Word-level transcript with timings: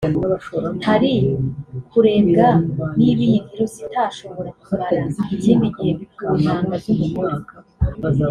hari 0.85 1.13
kurebwa 1.89 2.47
niba 2.97 3.21
iyi 3.27 3.37
virus 3.47 3.73
itashobora 3.87 4.49
kumara 4.61 5.01
ikindi 5.33 5.67
gihe 5.75 5.93
mu 6.21 6.33
ntanga 6.41 6.75
z’umugore 6.83 7.35